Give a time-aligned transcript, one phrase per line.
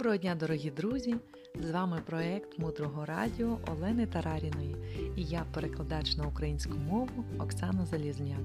[0.00, 1.16] Доброго дня, дорогі друзі!
[1.54, 4.76] З вами проект Мудрого Радіо Олени Тараріної
[5.16, 8.40] і я, перекладач на українську мову Оксана Залізняк.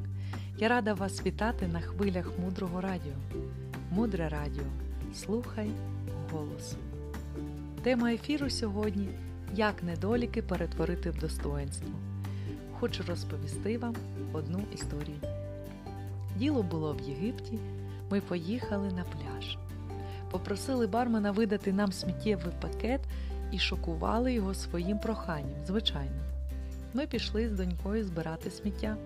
[0.57, 3.13] Я рада вас вітати на хвилях Мудрого Радіо.
[3.91, 4.63] Мудре Радіо.
[5.13, 5.69] Слухай
[6.31, 6.75] голос.
[7.83, 9.09] Тема ефіру сьогодні
[9.53, 11.89] Як недоліки перетворити в достоинство.
[12.79, 13.95] Хочу розповісти вам
[14.33, 15.17] одну історію.
[16.37, 17.59] Діло було в Єгипті.
[18.11, 19.57] Ми поїхали на пляж.
[20.35, 23.01] Попросили бармена видати нам сміттєвий пакет
[23.51, 26.21] і шокували його своїм проханням, звичайно.
[26.93, 28.97] Ми пішли з донькою збирати сміття.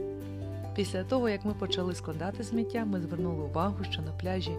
[0.75, 4.51] Після того, як ми почали складати сміття, ми звернули увагу, що на пляжі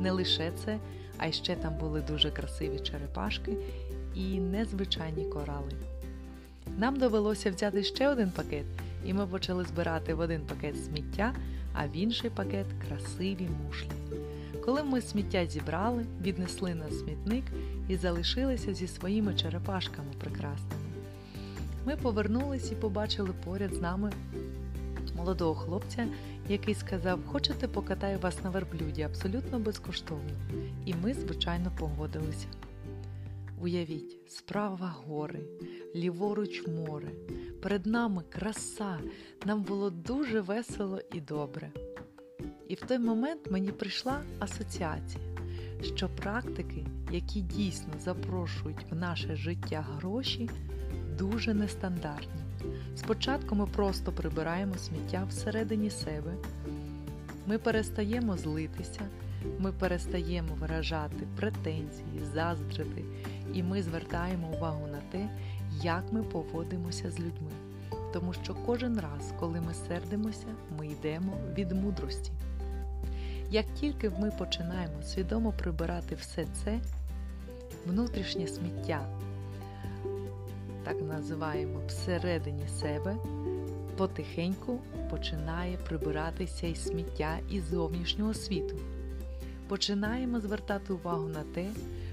[0.00, 0.78] не лише це,
[1.18, 3.56] а й ще там були дуже красиві черепашки
[4.14, 5.72] і незвичайні корали.
[6.78, 8.66] Нам довелося взяти ще один пакет,
[9.04, 11.34] і ми почали збирати в один пакет сміття,
[11.74, 13.90] а в інший пакет красиві мушлі.
[14.66, 17.44] Коли ми сміття зібрали, віднесли на смітник
[17.88, 20.82] і залишилися зі своїми черепашками прекрасними.
[21.84, 24.12] Ми повернулись і побачили поряд з нами
[25.16, 26.06] молодого хлопця,
[26.48, 30.30] який сказав, хочете покатаю вас на верблюді абсолютно безкоштовно.
[30.86, 32.46] І ми, звичайно, погодилися.
[33.60, 35.40] Уявіть, справа гори,
[35.94, 37.08] ліворуч море,
[37.62, 38.98] перед нами краса,
[39.44, 41.70] нам було дуже весело і добре.
[42.68, 45.24] І в той момент мені прийшла асоціація,
[45.96, 50.50] що практики, які дійсно запрошують в наше життя гроші,
[51.18, 52.42] дуже нестандартні.
[52.96, 56.34] Спочатку ми просто прибираємо сміття всередині себе,
[57.46, 59.00] ми перестаємо злитися,
[59.58, 63.04] ми перестаємо виражати претензії, заздрити,
[63.54, 65.28] і ми звертаємо увагу на те,
[65.82, 67.50] як ми поводимося з людьми.
[68.12, 70.46] Тому що кожен раз, коли ми сердимося,
[70.78, 72.32] ми йдемо від мудрості.
[73.50, 76.78] Як тільки ми починаємо свідомо прибирати все це,
[77.86, 79.06] внутрішнє сміття,
[80.84, 83.16] так називаємо всередині себе,
[83.96, 84.78] потихеньку
[85.10, 88.76] починає прибиратися і сміття із зовнішнього світу.
[89.68, 91.66] Починаємо звертати увагу на те,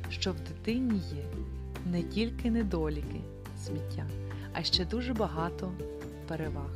[0.10, 1.24] що в дитині є
[1.86, 3.22] не тільки недоліки
[3.66, 4.06] сміття,
[4.54, 5.72] а ще дуже багато
[6.28, 6.72] переваг,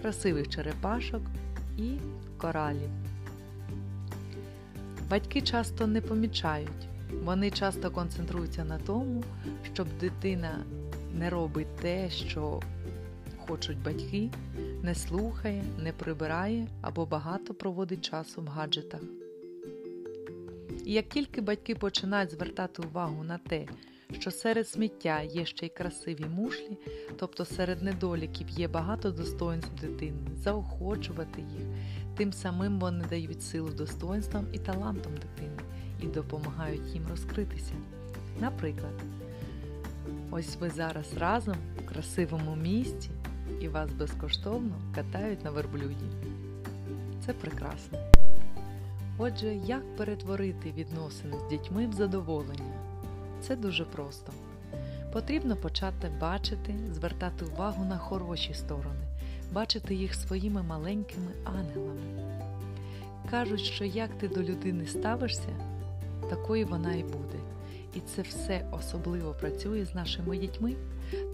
[0.00, 1.22] красивих черепашок
[1.78, 1.92] і
[2.38, 3.07] коралів.
[5.10, 6.88] Батьки часто не помічають,
[7.24, 9.24] вони часто концентруються на тому,
[9.74, 10.64] щоб дитина
[11.14, 12.60] не робить те, що
[13.46, 14.30] хочуть батьки,
[14.82, 19.00] не слухає, не прибирає або багато проводить часу в гаджетах.
[20.84, 23.66] І як тільки батьки починають звертати увагу на те,
[24.12, 26.78] що серед сміття є ще й красиві мушлі,
[27.16, 31.66] тобто серед недоліків є багато достоинств дитини, заохочувати їх,
[32.18, 35.62] тим самим вони дають силу достоинствам і талантам дитини
[36.02, 37.72] і допомагають їм розкритися.
[38.40, 39.02] Наприклад,
[40.30, 43.10] ось ви зараз разом в красивому місці
[43.60, 46.06] і вас безкоштовно катають на верблюді.
[47.26, 47.98] Це прекрасно.
[49.18, 52.80] Отже, як перетворити відносини з дітьми в задоволення?
[53.40, 54.32] Це дуже просто.
[55.12, 59.07] Потрібно почати бачити, звертати увагу на хороші сторони,
[59.52, 62.00] бачити їх своїми маленькими ангелами.
[63.30, 65.48] Кажуть, що як ти до людини ставишся,
[66.30, 67.38] такою вона і буде.
[67.94, 70.74] І це все особливо працює з нашими дітьми,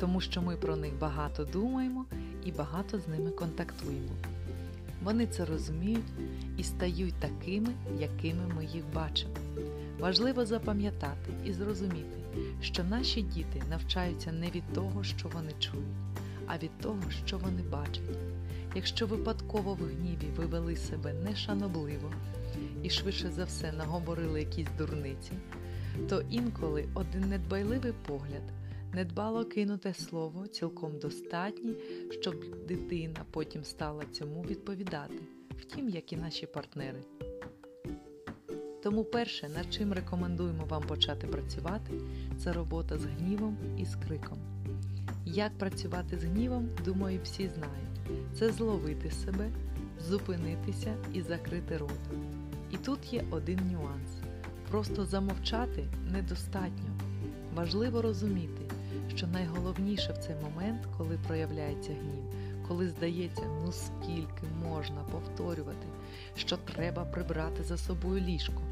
[0.00, 2.04] тому що ми про них багато думаємо
[2.44, 4.12] і багато з ними контактуємо.
[5.02, 6.12] Вони це розуміють
[6.58, 9.34] і стають такими, якими ми їх бачимо.
[9.98, 12.18] Важливо запам'ятати і зрозуміти,
[12.60, 15.86] що наші діти навчаються не від того, що вони чують,
[16.46, 18.18] а від того, що вони бачать.
[18.74, 22.12] Якщо випадково в гніві ви вели себе нешанобливо
[22.82, 25.32] і швидше за все наговорили якісь дурниці,
[26.08, 28.42] то інколи один недбайливий погляд,
[28.94, 31.74] недбало кинуте слово цілком достатні,
[32.20, 35.18] щоб дитина потім стала цьому відповідати,
[35.60, 37.00] втім, як і наші партнери.
[38.82, 41.92] Тому перше, над чим рекомендуємо вам почати працювати,
[42.38, 44.38] це робота з гнівом і з криком.
[45.34, 48.22] Як працювати з гнівом, думаю, всі знають.
[48.38, 49.50] Це зловити себе,
[50.08, 51.90] зупинитися і закрити рот.
[52.70, 54.10] І тут є один нюанс.
[54.70, 56.90] Просто замовчати недостатньо.
[57.54, 58.62] Важливо розуміти,
[59.14, 62.24] що найголовніше в цей момент, коли проявляється гнів,
[62.68, 65.86] коли здається, ну скільки можна повторювати,
[66.36, 68.62] що треба прибрати за собою ліжко,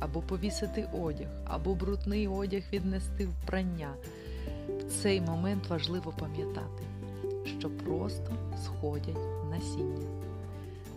[0.00, 3.94] або повісити одяг, або брудний одяг віднести в прання.
[5.00, 6.82] Цей момент важливо пам'ятати,
[7.58, 8.32] що просто
[8.64, 9.18] сходять
[9.50, 10.08] насіння.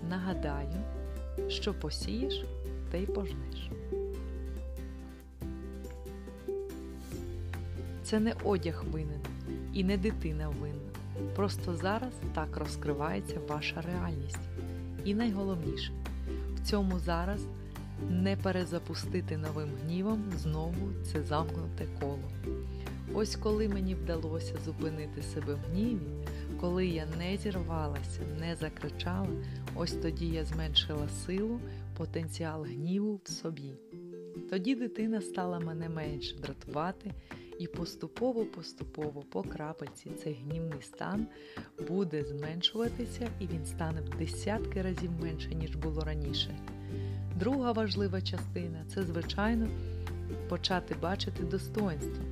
[0.09, 0.83] Нагадаю,
[1.47, 2.45] що посієш,
[2.91, 3.69] те й пожнеш.
[8.03, 9.21] Це не одяг винен
[9.73, 10.91] і не дитина винна.
[11.35, 14.49] Просто зараз так розкривається ваша реальність.
[15.05, 15.91] І найголовніше,
[16.55, 17.41] в цьому зараз
[18.09, 22.29] не перезапустити новим гнівом знову це замкнуте коло.
[23.17, 26.27] Ось коли мені вдалося зупинити себе в гніві,
[26.61, 29.29] коли я не зірвалася, не закричала,
[29.75, 31.59] ось тоді я зменшила силу,
[31.97, 33.73] потенціал гніву в собі.
[34.49, 37.11] Тоді дитина стала мене менше дратувати,
[37.59, 41.27] і поступово-поступово по крапельці цей гнівний стан
[41.87, 46.59] буде зменшуватися і він стане в десятки разів менше, ніж було раніше.
[47.35, 49.67] Друга важлива частина це, звичайно,
[50.49, 52.23] почати бачити достоинство.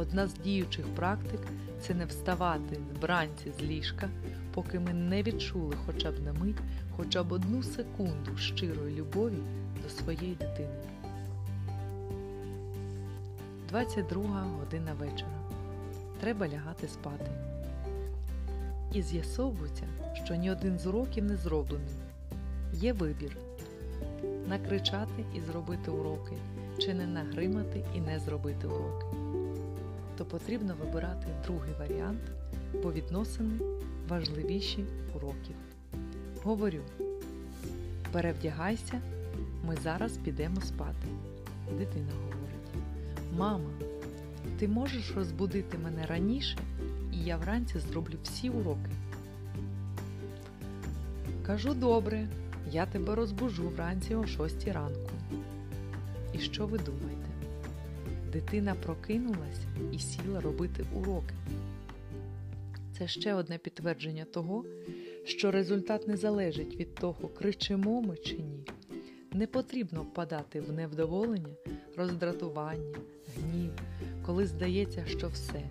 [0.00, 1.40] Одна з діючих практик
[1.80, 4.08] це не вставати вранці з ліжка,
[4.54, 6.56] поки ми не відчули хоча б на мить,
[6.96, 9.38] хоча б одну секунду щирої любові
[9.82, 10.82] до своєї дитини.
[13.68, 15.40] 22 година вечора.
[16.20, 17.30] Треба лягати спати.
[18.92, 19.84] І з'ясовується,
[20.24, 21.94] що ні один з уроків не зроблений.
[22.72, 23.36] Є вибір
[24.48, 26.36] накричати і зробити уроки,
[26.78, 29.17] чи не нагримати і не зробити уроки.
[30.18, 32.20] То потрібно вибирати другий варіант,
[32.82, 33.58] бо відносини
[34.08, 34.84] важливіші
[35.16, 35.54] уроків.
[36.42, 36.80] Говорю,
[38.12, 39.00] перевдягайся,
[39.64, 41.06] ми зараз підемо спати.
[41.78, 42.86] Дитина говорить:
[43.36, 43.70] Мама,
[44.58, 46.58] ти можеш розбудити мене раніше,
[47.12, 48.90] і я вранці зроблю всі уроки.
[51.46, 52.28] Кажу добре,
[52.70, 55.10] я тебе розбужу вранці о 6 ранку.
[56.32, 57.27] І що ви думаєте?
[58.32, 59.60] Дитина прокинулась
[59.92, 61.34] і сіла робити уроки.
[62.98, 64.64] Це ще одне підтвердження того,
[65.24, 68.64] що результат не залежить від того, кричимо ми чи ні.
[69.32, 71.54] Не потрібно впадати в невдоволення,
[71.96, 72.98] роздратування,
[73.36, 73.70] гнів,
[74.26, 75.62] коли здається, що все,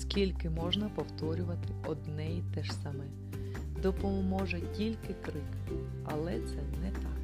[0.00, 3.04] скільки можна повторювати одне і те ж саме.
[3.82, 7.18] Допоможе тільки крик, але це не так.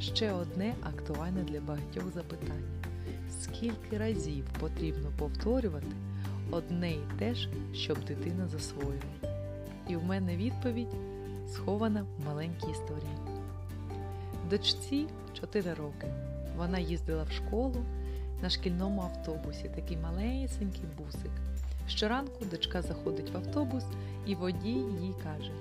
[0.00, 2.81] Ще одне актуальне для багатьох запитання:
[3.40, 5.86] скільки разів потрібно повторювати
[6.50, 9.42] одне і те ж, щоб дитина засвоїла?
[9.88, 10.94] І в мене відповідь
[11.48, 13.16] схована в маленькій історії.
[14.50, 15.06] Дочці
[15.40, 16.06] 4 роки.
[16.56, 17.84] Вона їздила в школу
[18.42, 21.30] на шкільному автобусі, такий малесенький бусик.
[21.88, 23.84] Щоранку дочка заходить в автобус,
[24.26, 25.52] і водій їй каже: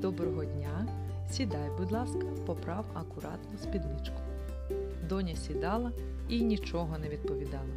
[0.00, 0.86] Доброго дня,
[1.30, 4.20] сідай, будь ласка, поправ акуратну спідничку.
[5.08, 5.92] Доня сідала
[6.30, 7.74] і нічого не відповідала.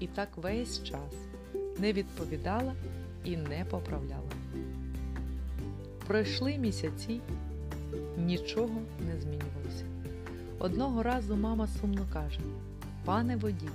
[0.00, 1.14] І так весь час
[1.78, 2.72] не відповідала
[3.24, 4.30] і не поправляла.
[6.06, 7.20] Пройшли місяці,
[8.18, 9.84] нічого не змінювалося.
[10.58, 12.40] Одного разу мама сумно каже:
[13.04, 13.68] Пане водій,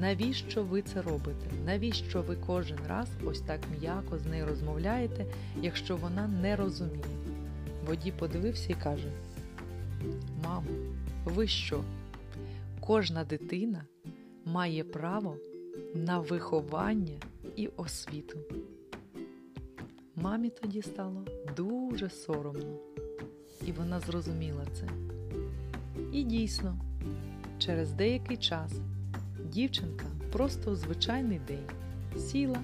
[0.00, 1.46] навіщо ви це робите?
[1.66, 5.26] Навіщо ви кожен раз ось так м'яко з нею розмовляєте,
[5.62, 7.04] якщо вона не розуміє?
[7.86, 9.12] Водій подивився і каже:
[10.44, 10.70] Мамо,
[11.24, 11.80] ви що?
[12.86, 13.84] Кожна дитина
[14.44, 15.36] має право
[15.94, 17.18] на виховання
[17.56, 18.38] і освіту.
[20.16, 21.24] Мамі тоді стало
[21.56, 22.76] дуже соромно,
[23.66, 24.88] і вона зрозуміла це.
[26.12, 26.78] І дійсно,
[27.58, 28.72] через деякий час
[29.44, 31.68] дівчинка просто у звичайний день
[32.18, 32.60] сіла,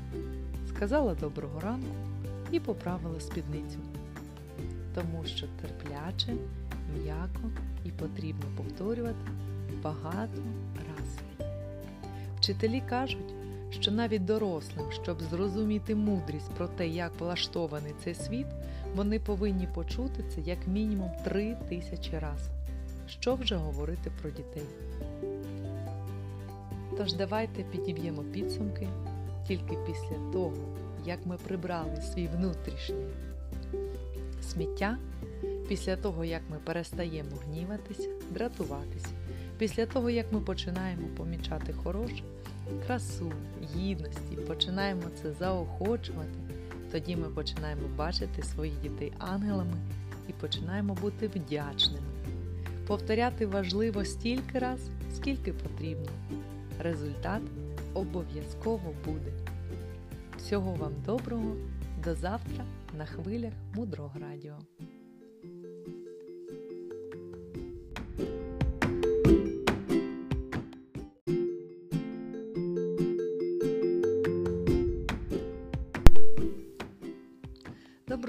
[0.68, 1.94] сказала доброго ранку
[2.50, 3.78] і поправила спідницю,
[4.94, 6.37] тому що терпляче,
[6.97, 7.50] м'яко
[7.85, 9.30] і потрібно повторювати
[9.82, 10.42] багато
[10.76, 11.08] раз.
[12.38, 13.34] Вчителі кажуть,
[13.70, 18.46] що навіть дорослим, щоб зрозуміти мудрість про те, як влаштований цей світ,
[18.94, 22.52] вони повинні почути це як мінімум три тисячі разів.
[23.08, 24.62] Що вже говорити про дітей?
[26.96, 28.88] Тож давайте підіб'ємо підсумки
[29.49, 30.56] тільки після того,
[31.04, 33.06] як ми прибрали свій внутрішній
[34.42, 34.99] сміття,
[35.68, 39.08] після того, як ми перестаємо гніватися, дратуватися,
[39.61, 42.23] після того, як ми починаємо помічати хороше,
[42.87, 43.33] красу,
[43.76, 46.38] гідності, починаємо це заохочувати,
[46.93, 49.76] тоді ми починаємо бачити своїх дітей ангелами
[50.29, 52.07] і починаємо бути вдячними.
[52.87, 54.81] Повторяти важливо стільки раз,
[55.14, 56.09] скільки потрібно.
[56.79, 57.43] Результат
[57.95, 59.33] обов'язково буде.
[60.38, 61.57] Всього вам доброго,
[62.05, 62.64] до завтра
[62.99, 64.59] на хвилях мудрого радіо.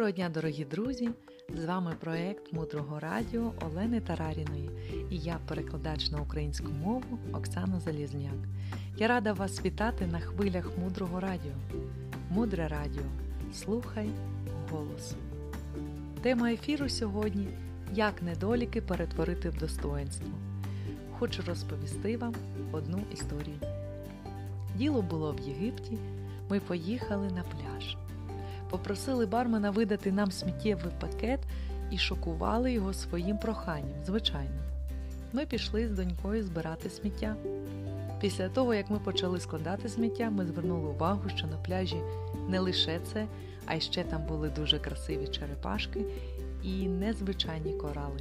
[0.02, 1.10] Доброго дня, дорогі друзі!
[1.50, 4.70] З вами проєкт Мудрого Радіо Олени Тараріної
[5.10, 8.36] і я, перекладач на українську мову Оксана Залізняк.
[8.98, 11.52] Я рада вас вітати на хвилях Мудрого Радіо.
[12.30, 13.04] Мудре Радіо.
[13.54, 14.10] Слухай
[14.72, 15.16] голос.
[16.22, 17.48] Тема ефіру сьогодні
[17.94, 20.30] Як недоліки перетворити в достоинство.
[21.20, 22.36] Хочу розповісти вам
[22.72, 23.58] одну історію.
[24.76, 25.98] Діло було в Єгипті.
[26.50, 27.98] Ми поїхали на пляж.
[28.72, 31.40] Попросили бармена видати нам сміттєвий пакет
[31.92, 34.62] і шокували його своїм проханням, звичайно.
[35.34, 37.36] Ми пішли з донькою збирати сміття.
[38.22, 42.02] Після того, як ми почали складати сміття, ми звернули увагу, що на пляжі
[42.50, 43.26] не лише це,
[43.66, 46.06] а й ще там були дуже красиві черепашки
[46.64, 48.20] і незвичайні корали.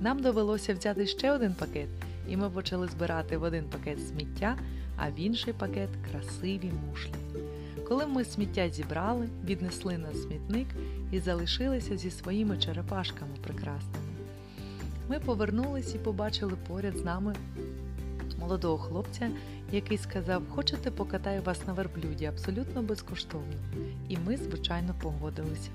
[0.00, 1.88] Нам довелося взяти ще один пакет,
[2.28, 4.58] і ми почали збирати в один пакет сміття,
[4.96, 7.25] а в інший пакет красиві мушлі.
[7.88, 10.68] Коли ми сміття зібрали, віднесли на смітник
[11.12, 14.04] і залишилися зі своїми черепашками прекрасними.
[15.08, 17.34] Ми повернулись і побачили поряд з нами
[18.38, 19.30] молодого хлопця,
[19.72, 23.54] який сказав, хочете покатаю вас на верблюді абсолютно безкоштовно.
[24.08, 25.70] І ми, звичайно, погодилися.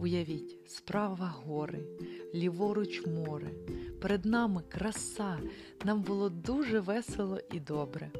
[0.00, 1.80] Уявіть, справа гори,
[2.34, 3.50] ліворуч море,
[4.00, 5.38] перед нами краса,
[5.84, 8.10] нам було дуже весело і добре.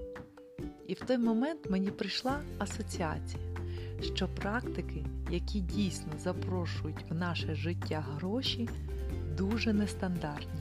[0.87, 3.43] І в той момент мені прийшла асоціація,
[4.15, 8.69] що практики, які дійсно запрошують в наше життя гроші,
[9.37, 10.61] дуже нестандартні.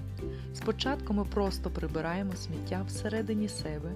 [0.53, 3.91] Спочатку ми просто прибираємо сміття всередині себе,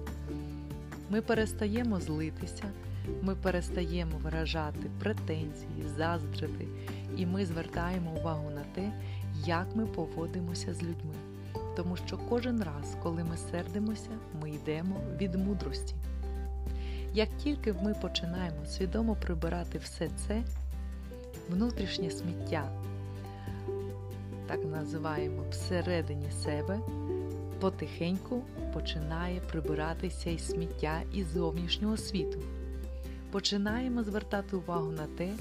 [1.10, 2.64] ми перестаємо злитися,
[3.22, 6.68] ми перестаємо виражати претензії, заздрити,
[7.16, 8.92] і ми звертаємо увагу на те,
[9.46, 11.14] як ми поводимося з людьми.
[11.76, 14.10] Тому що кожен раз, коли ми сердимося,
[14.42, 15.94] ми йдемо від мудрості.
[17.16, 20.42] Як тільки ми починаємо свідомо прибирати все це,
[21.48, 22.68] внутрішнє сміття,
[24.46, 26.78] так називаємо всередині себе,
[27.60, 28.42] потихеньку
[28.72, 32.38] починає прибиратися і сміття із зовнішнього світу.
[33.30, 35.32] Починаємо звертати увагу на те,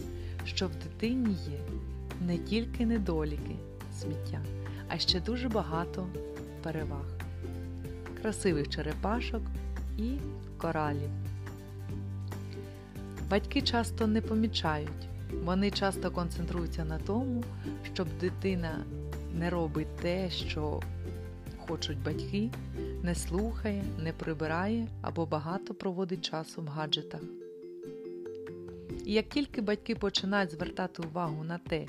[0.46, 1.60] що в дитині є
[2.22, 3.56] не тільки недоліки
[4.00, 4.42] сміття,
[4.88, 6.08] а ще дуже багато
[6.64, 7.06] переваг,
[8.22, 9.42] красивих черепашок
[9.98, 10.12] і
[10.58, 11.10] коралів.
[13.30, 15.08] Батьки часто не помічають,
[15.44, 17.44] вони часто концентруються на тому,
[17.94, 18.86] щоб дитина
[19.34, 20.82] не робить те, що
[21.68, 22.50] хочуть батьки,
[23.04, 27.22] не слухає, не прибирає або багато проводить часу в гаджетах.
[29.06, 31.86] І як тільки батьки починають звертати увагу на те,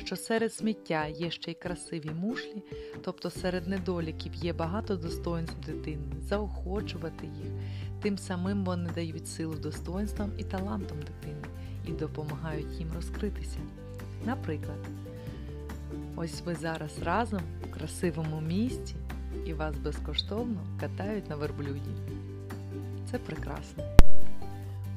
[0.00, 2.62] що серед сміття є ще й красиві мушлі,
[3.02, 7.52] тобто серед недоліків є багато достоинств дитини, заохочувати їх,
[8.02, 11.44] тим самим вони дають силу достоинствам і талантам дитини
[11.88, 13.58] і допомагають їм розкритися.
[14.24, 14.78] Наприклад,
[16.16, 18.94] ось ви зараз разом в красивому місці
[19.46, 21.90] і вас безкоштовно катають на верблюді.
[23.10, 23.84] Це прекрасно.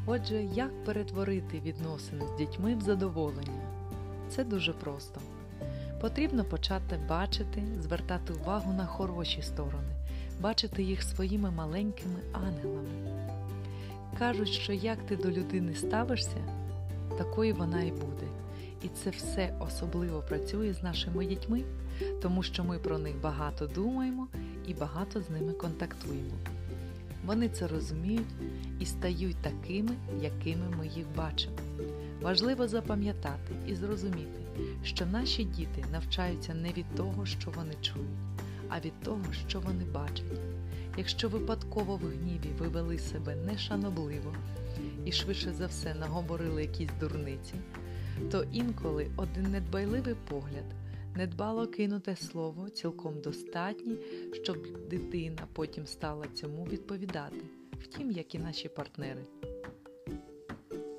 [0.05, 3.62] Отже, як перетворити відносини з дітьми в задоволення?
[4.35, 5.21] Це дуже просто.
[6.01, 9.95] Потрібно почати бачити, звертати увагу на хороші сторони,
[10.39, 12.89] бачити їх своїми маленькими ангелами.
[14.19, 16.37] Кажуть, що як ти до людини ставишся,
[17.17, 18.27] такою вона і буде.
[18.83, 21.63] І це все особливо працює з нашими дітьми,
[22.21, 24.27] тому що ми про них багато думаємо
[24.67, 26.35] і багато з ними контактуємо.
[27.25, 28.33] Вони це розуміють
[28.79, 31.55] і стають такими, якими ми їх бачимо.
[32.24, 34.39] Важливо запам'ятати і зрозуміти,
[34.84, 38.08] що наші діти навчаються не від того, що вони чують,
[38.70, 40.39] а від того, що вони бачать.
[40.98, 44.36] Якщо випадково в гніві ви вели себе нешанобливо
[45.06, 47.53] і швидше за все наговорили якісь дурниці,
[48.32, 50.65] то інколи один недбайливий погляд,
[51.15, 53.98] недбало кинуте слово цілком достатні,
[54.44, 54.58] щоб
[54.89, 57.42] дитина потім стала цьому відповідати,
[57.82, 59.25] втім, як і наші партнери.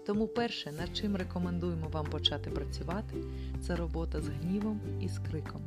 [0.07, 3.17] Тому перше, над чим рекомендуємо вам почати працювати,
[3.67, 5.61] це робота з гнівом і з криком.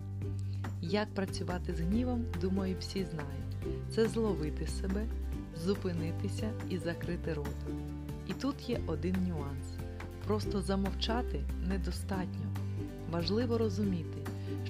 [0.81, 3.81] Як працювати з гнівом, думаю, всі знають.
[3.89, 5.05] Це зловити себе,
[5.65, 7.55] зупинитися і закрити рот.
[8.27, 9.65] І тут є один нюанс.
[10.27, 12.45] Просто замовчати недостатньо.
[13.11, 14.17] Важливо розуміти,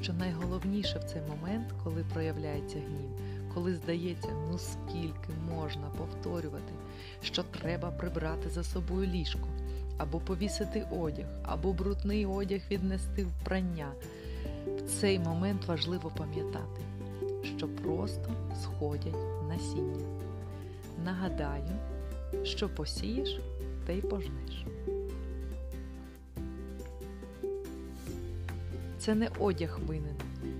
[0.01, 3.09] що найголовніше в цей момент, коли проявляється гнів,
[3.53, 6.73] коли здається, ну скільки можна повторювати,
[7.21, 9.47] що треба прибрати за собою ліжко,
[9.97, 13.91] або повісити одяг, або брудний одяг віднести в прання.
[14.77, 16.81] В цей момент важливо пам'ятати,
[17.57, 18.31] що просто
[18.63, 20.05] сходять насіння.
[21.05, 21.75] Нагадаю,
[22.43, 23.39] що посієш,
[23.85, 24.65] те й пожнеш.
[28.99, 30.15] Це не одяг винен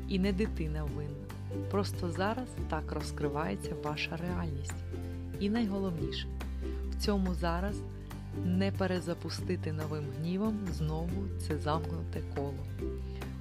[0.08, 1.27] і не дитина винна.
[1.72, 4.74] Просто зараз так розкривається ваша реальність.
[5.39, 6.27] І найголовніше,
[6.91, 7.75] в цьому зараз
[8.46, 12.65] не перезапустити новим гнівом знову це замкнуте коло.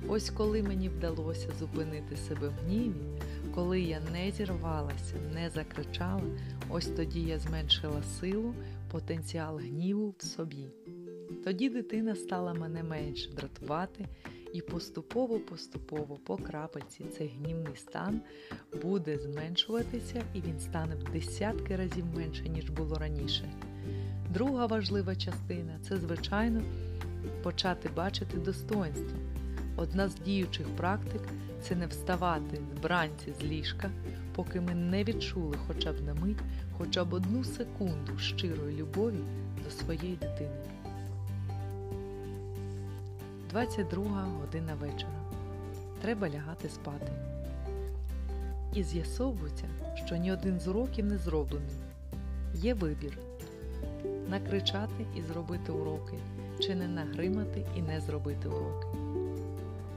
[0.08, 3.20] Ось коли мені вдалося зупинити себе в гніві,
[3.54, 6.22] коли я не зірвалася, не закричала,
[6.70, 8.54] ось тоді я зменшила силу,
[8.90, 10.68] потенціал гніву в собі.
[11.44, 14.06] Тоді дитина стала мене менше дратувати,
[14.52, 18.20] і поступово-поступово по крапельці цей гнівний стан
[18.82, 23.52] буде зменшуватися і він стане в десятки разів менше, ніж було раніше.
[24.30, 26.62] Друга важлива частина це, звичайно,
[27.42, 29.18] почати бачити достоинство.
[29.76, 31.20] Одна з діючих практик
[31.62, 33.90] це не вставати вранці з ліжка,
[34.34, 36.42] поки ми не відчули хоча б на мить,
[36.78, 39.20] хоча б одну секунду щирої любові
[39.64, 40.56] до своєї дитини.
[43.50, 45.22] 22 година вечора.
[46.02, 47.12] Треба лягати спати.
[48.74, 49.64] І з'ясовується,
[50.06, 51.76] що ні один з уроків не зроблений.
[52.54, 53.18] Є вибір
[54.30, 56.18] накричати і зробити уроки,
[56.60, 58.86] чи не нагримати і не зробити уроки.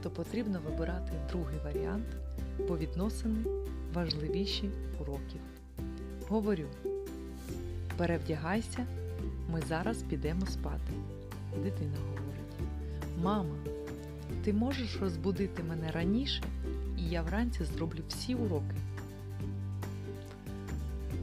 [0.02, 2.06] То потрібно вибирати другий варіант,
[2.68, 3.44] бо відносини
[3.94, 4.70] важливіші
[5.00, 5.40] уроків.
[6.28, 6.66] Говорю,
[7.96, 8.86] перевдягайся,
[9.52, 10.92] ми зараз підемо спати.
[11.62, 12.74] Дитина говорить:
[13.22, 13.54] Мама,
[14.44, 16.42] ти можеш розбудити мене раніше,
[16.98, 18.76] і я вранці зроблю всі уроки.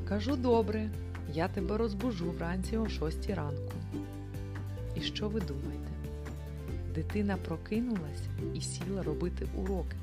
[0.10, 0.90] Кажу добре,
[1.34, 3.74] я тебе розбужу вранці о 6 ранку.
[4.96, 5.92] І що ви думаєте?
[6.96, 9.98] Дитина прокинулась і сіла робити уроки.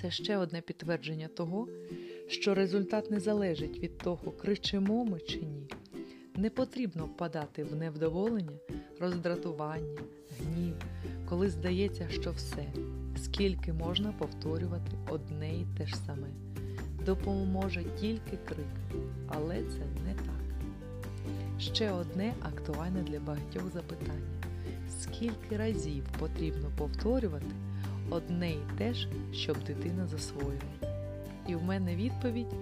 [0.00, 1.68] Це ще одне підтвердження того,
[2.28, 5.68] що результат не залежить від того, кричимо ми чи ні.
[6.36, 8.58] Не потрібно впадати в невдоволення,
[9.00, 10.00] роздратування,
[10.40, 10.74] гнів,
[11.28, 12.66] коли здається, що все,
[13.16, 16.47] скільки можна повторювати одне і те ж саме.
[17.08, 18.66] Допоможе тільки крик,
[19.28, 20.68] але це не так.
[21.58, 24.40] Ще одне актуальне для багатьох запитання:
[25.00, 27.46] скільки разів потрібно повторювати
[28.10, 30.98] одне і те ж, щоб дитина засвоїла?
[31.46, 32.54] І в мене відповідь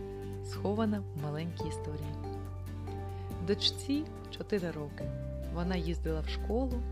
[0.44, 2.14] схована в маленькій історії.
[3.46, 5.04] Дочці 4 роки.
[5.54, 6.82] Вона їздила в школу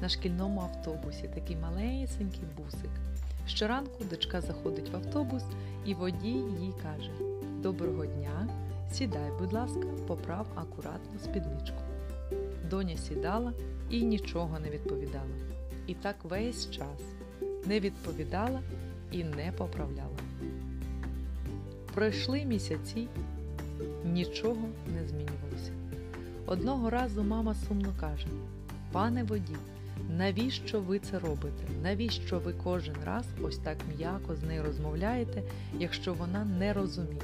[0.00, 2.90] на шкільному автобусі, такий малесенький бусик.
[3.48, 5.42] Щоранку дочка заходить в автобус,
[5.86, 7.10] і водій їй каже:
[7.62, 8.48] Доброго дня,
[8.92, 11.82] сідай, будь ласка, поправ акуратно спідничку.
[12.70, 13.52] Доня сідала
[13.90, 15.36] і нічого не відповідала.
[15.86, 17.00] І так весь час
[17.66, 18.60] не відповідала
[19.12, 20.18] і не поправляла.
[21.94, 23.08] Пройшли місяці,
[24.04, 25.72] нічого не змінювалося.
[26.46, 28.26] Одного разу мама сумно каже:
[28.92, 29.56] Пане водій,
[30.18, 31.64] навіщо ви це робите?
[31.82, 35.42] Навіщо ви кожен раз ось так м'яко з нею розмовляєте,
[35.78, 37.22] якщо вона не розуміє?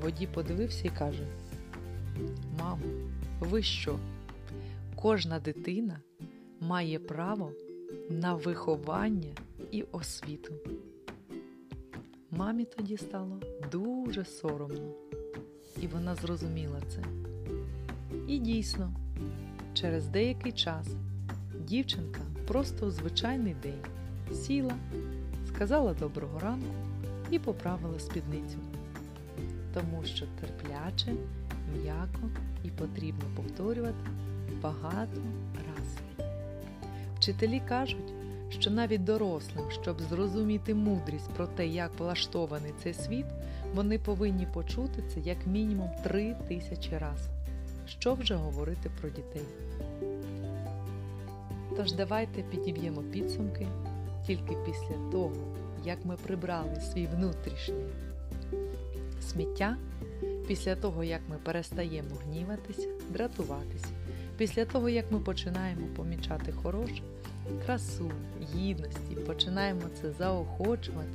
[0.00, 1.26] Водій подивився і каже:
[2.58, 2.82] Мамо,
[3.40, 3.98] ви що?
[4.94, 6.00] Кожна дитина
[6.60, 7.52] має право
[8.10, 9.32] на виховання
[9.70, 10.54] і освіту.
[12.30, 13.40] Мамі тоді стало
[13.72, 14.92] дуже соромно,
[15.82, 17.02] і вона зрозуміла це.
[18.28, 18.92] І дійсно,
[19.74, 20.88] через деякий час
[21.68, 23.80] дівчинка просто у звичайний день
[24.34, 24.74] сіла,
[25.48, 26.74] сказала доброго ранку
[27.30, 28.58] і поправила спідницю,
[29.74, 31.12] тому що терпляче,
[31.74, 32.30] м'яко
[32.64, 34.10] і потрібно повторювати
[34.62, 35.20] багато
[35.54, 36.20] раз.
[37.18, 38.12] Вчителі кажуть,
[38.48, 43.26] що навіть дорослим, щоб зрозуміти мудрість про те, як влаштований цей світ,
[43.74, 47.30] вони повинні почути це як мінімум три тисячі разів.
[47.88, 49.42] Що вже говорити про дітей?
[51.76, 53.66] Тож давайте підіб'ємо підсумки
[54.26, 57.86] тільки після того, як ми прибрали свій внутрішній
[59.20, 59.76] сміття,
[60.48, 63.88] після того, як ми перестаємо гніватися, дратуватися,
[64.36, 67.02] після того, як ми починаємо помічати хороше,
[67.66, 68.10] красу,
[68.54, 71.10] гідності, починаємо це заохочувати,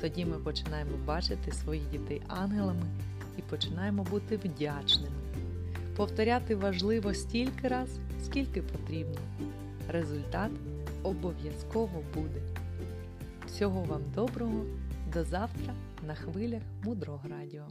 [0.00, 2.86] тоді ми починаємо бачити своїх дітей ангелами
[3.38, 5.16] і починаємо бути вдячними.
[5.96, 7.88] Повторяти важливо стільки раз,
[8.24, 9.18] скільки потрібно.
[9.88, 10.50] Результат
[11.02, 12.40] обов'язково буде.
[13.46, 14.64] Всього вам доброго,
[15.12, 15.74] до завтра
[16.06, 17.66] на хвилях мудрого радіо.